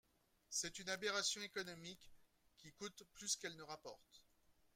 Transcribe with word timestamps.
C’est 0.49 0.79
une 0.79 0.89
aberration 0.89 1.43
économique, 1.43 2.11
qui 2.57 2.71
coûte 2.71 3.03
plus 3.13 3.35
qu’elle 3.35 3.55
ne 3.55 3.61
rapporte. 3.61 4.25